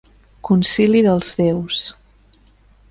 Concili 0.49 1.03
dels 1.09 1.31
déus. 1.43 1.85